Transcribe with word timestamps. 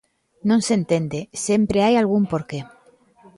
Non 0.49 0.59
se 0.65 0.73
entende, 0.79 1.19
sempre 1.45 1.77
hai 1.85 1.93
algún 1.97 2.23
porqué. 2.31 2.59